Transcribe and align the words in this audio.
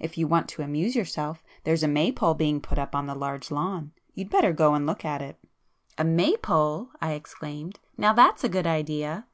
If 0.00 0.18
you 0.18 0.26
want 0.26 0.48
to 0.48 0.62
amuse 0.62 0.96
yourself 0.96 1.44
there's 1.62 1.84
a 1.84 1.86
Maypole 1.86 2.34
being 2.34 2.60
put 2.60 2.76
up 2.76 2.92
on 2.92 3.06
the 3.06 3.14
large 3.14 3.52
lawn,—you'd 3.52 4.28
better 4.28 4.52
go 4.52 4.74
and 4.74 4.84
look 4.84 5.04
at 5.04 5.22
it." 5.22 5.38
"A 5.96 6.02
Maypole!" 6.02 6.88
I 7.00 7.12
exclaimed—"Now 7.12 8.12
that's 8.12 8.42
a 8.42 8.48
good 8.48 8.66
idea!" 8.66 9.28